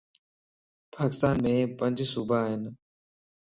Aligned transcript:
پاڪستان 0.93 1.35
ءَ 1.39 1.43
مَ 1.43 1.47
پنج 1.79 1.97
صوبا 2.11 2.37
ائين 2.45 2.61